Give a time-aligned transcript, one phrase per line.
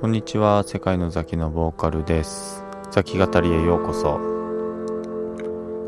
[0.00, 2.64] こんにちは、世界のザキのボーカルです。
[2.92, 4.20] ザキ語りへようこそ。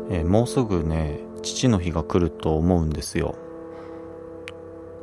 [0.09, 3.35] えー、もうすぐね、父の日が来ると思うんですよ。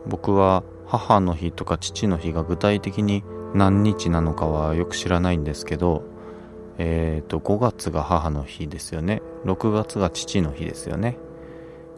[0.06, 3.24] 僕は母の日とか父の日が具体的に
[3.54, 6.02] 何日なのかはよく知らないんですけど、
[6.76, 9.22] えっ、ー、と、5月が母の日ですよね。
[9.46, 11.16] 6月が父の日ですよね。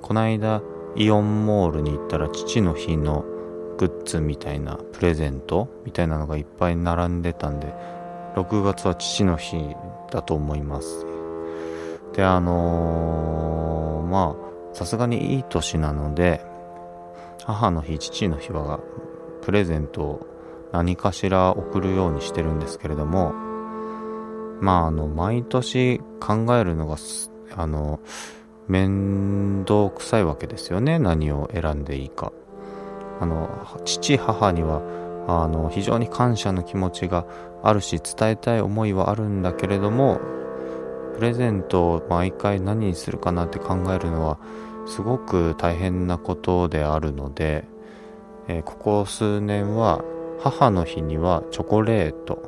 [0.01, 0.63] こないだ、
[0.95, 3.25] イオンモールに行ったら父の日の
[3.81, 7.73] グッズみたいなプレゼントみたいなのがいっぱい並んでたんで
[8.37, 9.57] 6月は父の日
[10.11, 11.07] だと思います。
[12.13, 16.45] であのー、まあさすがにいい年なので
[17.47, 18.81] 母の日父の日は
[19.41, 20.27] プレゼントを
[20.73, 23.33] 何かしら送るようにしてるんですけれども
[24.61, 26.99] まああの毎年考えるのが
[27.57, 27.99] あの
[28.69, 30.99] 面倒くさいわけですよね。
[30.99, 32.31] 何を選んでいいか。
[33.21, 34.83] あの父母には
[35.29, 37.27] あの非常に感謝の気持ちが
[37.63, 40.21] あるし伝えたい思いはあるんだけれども
[41.15, 44.39] プレゼントを毎回何にするかなって考えるのは
[44.87, 47.65] すごく大変なことであるので、
[48.49, 50.03] えー、ここ数年は
[50.41, 52.43] 母の日にはチョコレート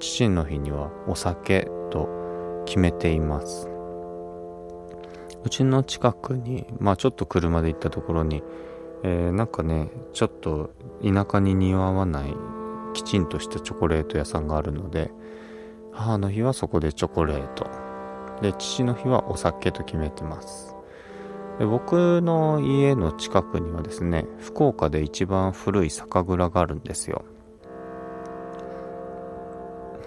[0.00, 2.08] 父の日にはお酒と
[2.64, 3.68] 決めています。
[5.44, 8.42] うちの近くにまあちょっと車で行ったところに
[9.04, 10.70] えー、なんかねちょっと
[11.02, 12.34] 田舎に似合わない
[12.94, 15.12] きちんとしたチョコレート屋さんがあるので
[15.92, 17.68] 母の日はそこでチョコレート。
[18.42, 20.74] で父の日はお酒と決めてます。
[21.58, 27.24] で僕の家の近くにはですね福岡で一番古い酒蔵があるんですよ。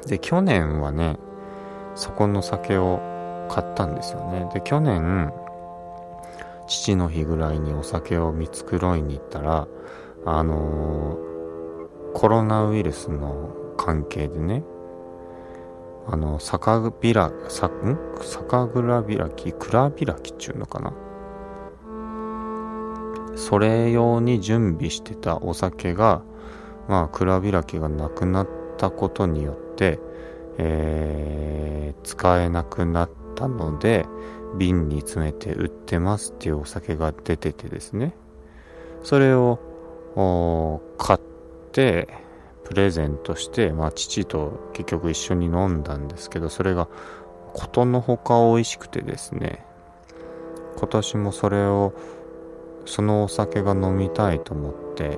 [0.07, 1.17] で去年はね
[1.95, 2.99] そこの酒を
[3.49, 4.49] 買ったんですよね。
[4.53, 5.31] で去年
[6.67, 9.67] 父の日ぐらいにお酒を見繕いに行ったら、
[10.25, 14.63] あのー、コロナウイルスの関係でね、
[16.09, 17.97] あの、酒びら、さ、ん？
[18.21, 20.93] 酒蔵開き、蔵開きっちゅうのかな？
[23.35, 26.23] それ用に準備してたお酒が、
[26.87, 28.47] まあ、蔵開きがなくなっ
[28.77, 29.99] たことによって、
[30.57, 34.05] えー、使えなくなったので、
[34.57, 38.15] 瓶に詰めて売ってますっていうお酒が出ててですね。
[39.03, 39.59] それを
[40.97, 41.19] 買っ
[41.71, 42.07] て
[42.63, 46.87] プレゼントして、まあ、父と結局一緒に飲んだんですけどそれが
[47.53, 49.65] ことのほか美味しくてですね。
[50.77, 51.93] 今年もそれを
[52.85, 55.17] そのお酒が飲みたいと思って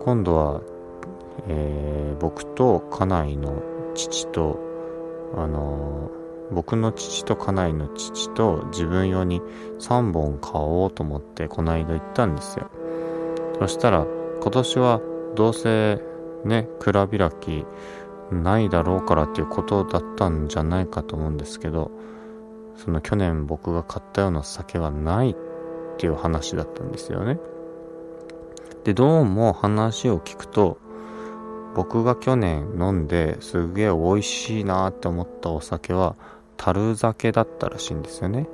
[0.00, 0.60] 今度は、
[1.48, 3.62] えー、僕と家内の
[3.94, 4.58] 父と
[5.36, 6.10] あの
[6.52, 9.40] 僕の父と家内の父と自分用に
[9.80, 12.70] 3本買おうと思ってこの間行ったんですよ。
[13.58, 14.06] そしたら
[14.40, 15.00] 今年は
[15.34, 16.00] どうせ
[16.46, 17.66] ね、蔵開き
[18.30, 21.90] ないだろうからっていうことだったんじゃないかと思うんですけど、
[22.76, 25.36] その去年僕が買ったような酒はないっ
[25.98, 27.38] ていう話だったんですよね。
[28.84, 30.78] で、どうも話を聞くと、
[31.74, 36.16] 僕が去年飲んですげえ美味しいなって思ったお酒は
[36.56, 38.48] 樽酒だったらしいんですよね。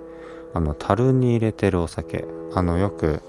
[0.55, 2.25] あの、樽に入れてるお酒。
[2.55, 3.21] あの、よく、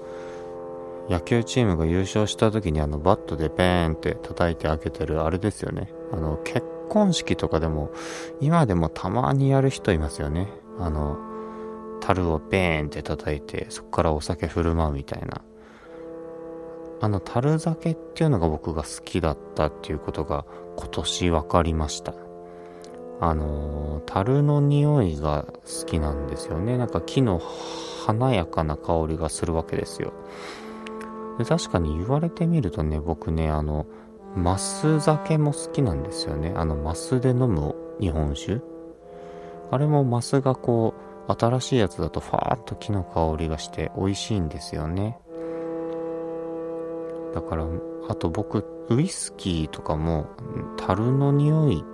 [1.08, 5.92] 野球チームが優勝した時にあの、バットでペーンって叩いて開けてるあれですよね。
[6.12, 7.90] あの、結婚式とかでも、
[8.40, 10.48] 今でもたまにやる人いますよね。
[10.78, 11.18] あの、
[12.00, 15.42] 樽をペーンって叩いて、そこからお酒振る舞うみたいな。
[17.00, 20.46] あの、樽酒っていうのが僕が好きだったっていうことが
[20.76, 22.14] 今年分かりました。
[23.20, 26.76] あの樽の匂いが好きなんですよね。
[26.76, 27.40] なんか木の
[28.06, 30.12] 華やかな香りがするわけですよ。
[31.38, 33.86] で確かに言われてみるとね、僕ね、あの、
[34.36, 36.52] マス酒も好きなんですよね。
[36.56, 38.60] あの、マスで飲む日本酒。
[39.70, 40.94] あれもマスがこ
[41.28, 45.18] う、新しいやつだとファーっと木の香りがして美味しいんですよね。
[47.34, 47.66] だから、
[48.08, 50.26] あと僕、ウイスキーとかも、
[50.76, 51.84] 樽の匂い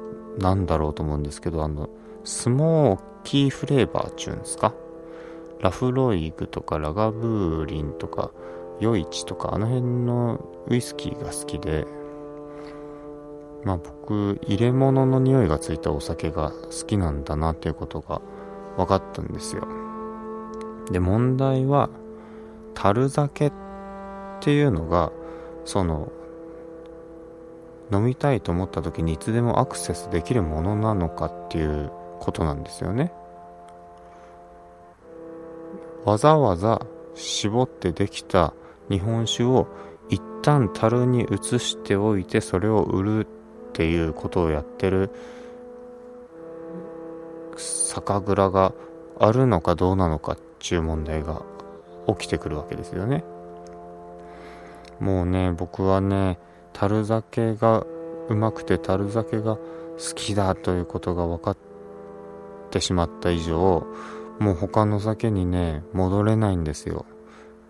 [0.41, 1.89] なんだろうと思うんですけど、あの、
[2.25, 4.75] スモーキーフレーバーっちゅうんですか？
[5.61, 8.31] ラフロイグとかラガブーリンとか、
[8.81, 11.87] ヨイチとか、あの辺のウイスキーが好きで、
[13.65, 18.23] まあ僕、入れ物の匂いがついたお酒が好きなんだなっていうことが
[18.79, 19.69] 分かったんですよ。
[20.91, 21.91] で、問題は、
[22.73, 23.53] 樽酒っ
[24.41, 25.13] ていうのが、
[25.67, 26.11] その、
[27.93, 31.91] 飲みたいと思った時にいつでもアクセスできるものなのかっていう
[32.21, 33.13] ことなんですよね。
[36.05, 38.55] わざわざ絞ってできた
[38.89, 39.69] 日本酒を
[40.09, 45.11] 一旦樽に移しておいてそれを売るっていうことをやってる
[47.57, 48.73] 酒蔵が
[49.19, 51.43] あるのかどうなのかっていう問題が
[52.07, 53.23] 起きてくるわけですよね。
[54.99, 56.39] もうね、僕はね、
[56.73, 57.85] 樽酒が
[58.29, 59.63] うまくて樽酒が好
[60.15, 61.57] きだということが分かっ
[62.71, 63.87] てしまった以上、
[64.39, 67.05] もう他の酒にね、戻れないんですよ。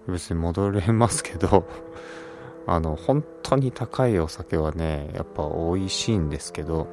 [0.06, 1.67] 別に戻れますけど
[2.67, 6.87] あの、本当に高いお酒はね、やっぱ美味しいんですけど、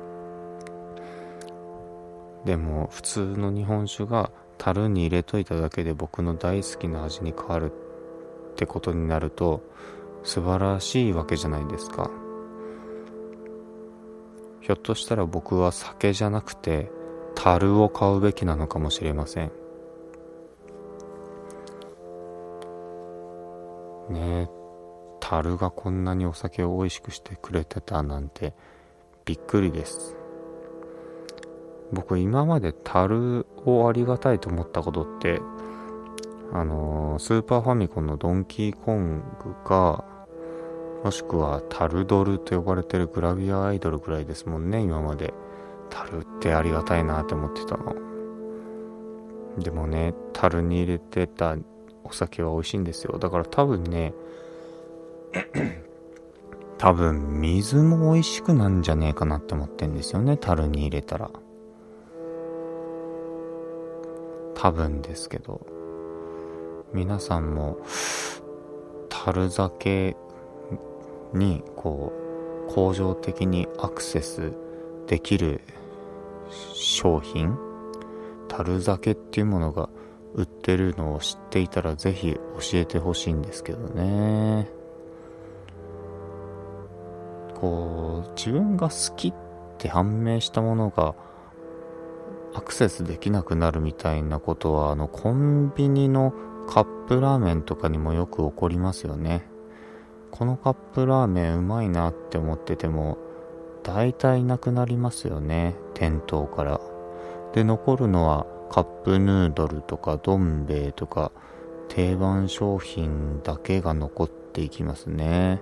[2.45, 9.61] でも普通の日本酒が樽に入れといただけで僕の大好きな味に変わるってことになると
[10.27, 12.11] 素晴らしいわけじゃないですか。
[14.59, 16.91] ひょっとしたら僕は酒じゃなくて
[17.33, 19.51] 樽を買うべきなのかもしれません。
[24.09, 24.49] ねえ
[25.21, 28.53] 樽がこんなにお酒を美味しくしてくれてたなんて
[29.23, 30.17] びっくりです。
[31.93, 35.39] 僕今まで樽をありがたいと思ったことって
[36.51, 40.16] あのー、スーパーファミコンのドンキーコングか
[41.07, 45.33] もしくはタルドルと呼ばれてるグラビアアイドルぐらいですもんね今まで。
[45.89, 47.95] 樽ってありがたいなって思ってたの。
[49.57, 51.55] でもね樽に入れてた
[52.03, 53.19] お酒は美味しいんですよ。
[53.19, 54.13] だから多分ね
[56.77, 61.31] 多分水も美味しくなんじゃねえかなって思ってんですよね樽に入れたら。
[64.55, 65.65] 多分ですけど。
[66.91, 67.77] 皆さんも
[69.07, 70.17] 樽酒
[71.33, 72.13] にこ
[72.67, 74.53] う恒常的にアクセス
[75.07, 75.61] できる
[76.73, 77.57] 商品
[78.47, 79.89] 樽酒っていうものが
[80.33, 82.41] 売ってるのを知っていたらぜひ教
[82.73, 84.69] えてほしいんですけどね。
[87.55, 89.33] こう自分が好きっ
[89.79, 91.15] て判明したものが
[92.53, 96.33] アクセスできなくなるみたいなことはあのコンビニの
[96.67, 99.47] カップラーメンとかにもよく起こりますよね。
[100.37, 103.17] このカップラーメンうまいなって思ってても
[103.81, 105.73] 大体なくなりますよね。
[105.95, 106.79] 店頭から。
[107.53, 111.31] で残るのはカップヌードルとかどん兵衛とか
[111.87, 115.59] 定番商品だけが残っていきますね。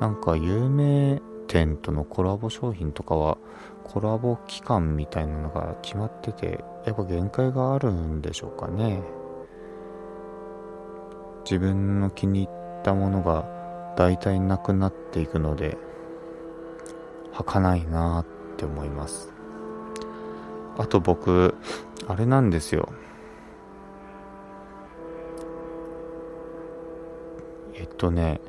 [0.00, 3.38] なんか有名店とのコラボ商品とかは
[3.82, 9.02] コラボ期間みたいなのが決まっててやっぱ限界があるんでしょうかね。
[11.44, 12.57] 自分の気に入っ
[12.88, 13.44] たものが
[13.98, 15.76] 大体なくなっていくので
[17.32, 18.26] 儚いなっ
[18.56, 19.30] て思います。
[20.78, 21.54] あと僕
[22.06, 22.88] あれなんですよ。
[27.74, 28.40] えっとね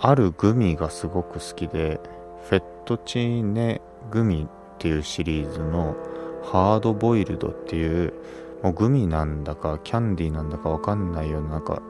[0.00, 2.00] あるグミがすごく好きで
[2.48, 3.80] フェットチーネ
[4.10, 5.96] グミっていうシリーズの
[6.44, 8.12] ハードボイルドっていう
[8.62, 11.82] もうグミなんだかキャンディーなんだかわかんないようななんか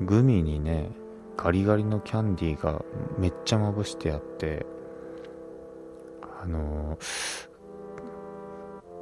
[0.00, 0.90] グミにね
[1.36, 2.84] ガリガリのキャンディーが
[3.18, 4.66] めっちゃまぶしてあって
[6.40, 6.98] あのー、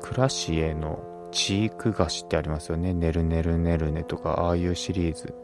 [0.00, 2.94] クラシエのチーク菓子ってありますよね。
[2.94, 5.34] ねるねるねるねとか、ああいうシリーズ。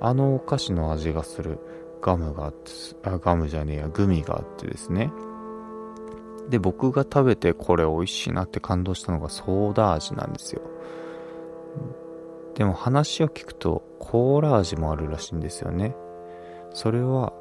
[0.00, 1.58] あのお菓子の味がする
[2.02, 2.70] ガムがあって、
[3.04, 5.12] あ、ガムじゃねえや、グミがあってですね。
[6.48, 10.62] で、僕が食べてこれ美味しいなって感動したのがソーダ味なんですよ。
[12.60, 15.96] でも話を聞くとコーラ味もあるらしいんですよね。
[16.74, 17.32] それは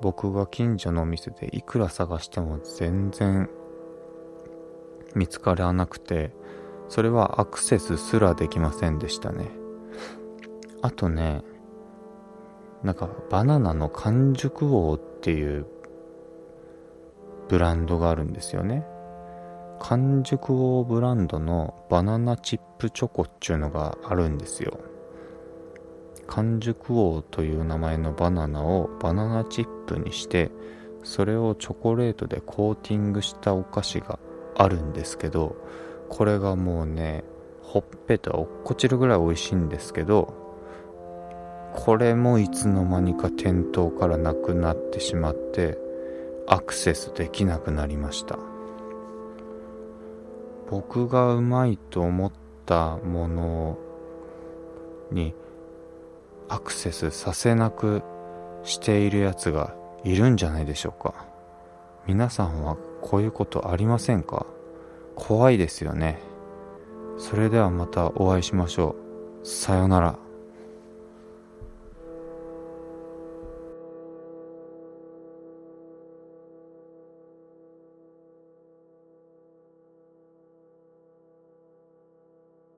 [0.00, 3.50] 僕が近所のお店でいくら探しても全然
[5.16, 6.30] 見つからなくて、
[6.88, 9.50] それはアクセスすらできませんでしたね。
[10.82, 11.42] あとね、
[12.84, 15.66] なんかバナナの完熟王っていう
[17.48, 18.86] ブランドがあるんですよね。
[19.80, 24.78] 完熟王ブランドのバナナチップチョコっていうのがあるんですよ。
[26.26, 30.50] 完熟王という名前のバナナをバナナチップにして
[31.02, 34.18] それをチョコレートでコーティングしたお菓子が
[34.54, 35.56] あるんですけど
[36.08, 37.24] これがもうね
[37.62, 40.34] ほっぺた落っこちるぐらい美味しいんですけど
[41.74, 45.76] これもいつの間にか店頭からなくなってしまって
[46.46, 48.38] アクセスできなくなりました
[50.70, 52.32] 僕がうまいと思っ
[52.64, 53.78] ったもの
[55.12, 55.34] に
[56.48, 58.02] アクセスさせなく
[58.64, 61.26] しているやつがいるんじゃないでしょうか。
[62.06, 64.46] 皆さんはこういうことありませんか？
[65.14, 66.18] 怖いですよね。
[67.18, 68.96] それではまたお会いしましょ
[69.42, 69.46] う。
[69.46, 70.18] さようなら。